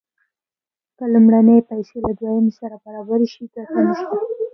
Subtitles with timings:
[0.97, 4.15] که لومړنۍ پیسې له دویمې سره برابرې شي ګټه نشته